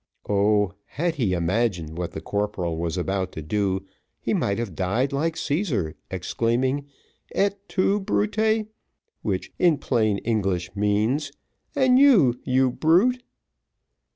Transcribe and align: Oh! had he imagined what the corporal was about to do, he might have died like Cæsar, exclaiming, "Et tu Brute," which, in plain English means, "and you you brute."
Oh! 0.27 0.73
had 0.85 1.13
he 1.21 1.33
imagined 1.33 1.95
what 1.95 2.13
the 2.13 2.21
corporal 2.21 2.75
was 2.79 2.97
about 2.97 3.31
to 3.33 3.43
do, 3.43 3.85
he 4.19 4.33
might 4.33 4.57
have 4.57 4.75
died 4.75 5.13
like 5.13 5.35
Cæsar, 5.35 5.93
exclaiming, 6.09 6.87
"Et 7.35 7.59
tu 7.67 7.99
Brute," 7.99 8.65
which, 9.21 9.53
in 9.59 9.77
plain 9.77 10.17
English 10.17 10.75
means, 10.75 11.31
"and 11.75 11.99
you 11.99 12.33
you 12.43 12.71
brute." 12.71 13.21